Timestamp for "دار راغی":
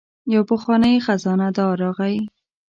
1.57-2.17